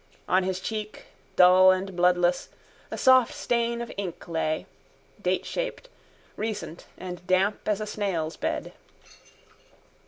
[0.27, 1.05] On his cheek,
[1.35, 2.49] dull and bloodless,
[2.89, 4.65] a soft stain of ink lay,
[5.21, 5.89] dateshaped,
[6.35, 8.73] recent and damp as a snail's bed.